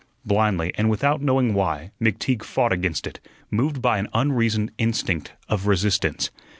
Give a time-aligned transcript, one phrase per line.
[0.25, 3.19] Blindly, and without knowing why, McTeague fought against it,
[3.51, 6.31] moved by an unreasoned instinct of resistance.